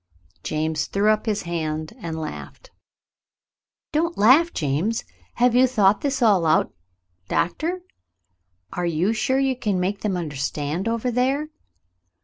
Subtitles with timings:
[0.41, 2.71] James threw up his hand and laughed.
[3.91, 5.03] "Don't laugh, James.
[5.35, 6.73] Have you thought this all out,
[7.27, 7.81] Doctor?
[8.73, 11.49] Are you sure you can make them understand over there